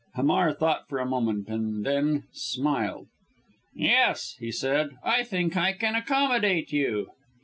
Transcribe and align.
Hamar 0.15 0.51
thought 0.51 0.87
for 0.89 0.97
a 0.97 1.05
moment 1.05 1.47
and 1.47 1.85
then 1.85 2.23
smiled. 2.31 3.05
"Yes!" 3.75 4.35
he 4.39 4.51
said, 4.51 4.97
"I 5.03 5.21
think 5.23 5.55
I 5.55 5.73
can 5.73 5.93
accommodate 5.93 6.73
you." 6.73 7.11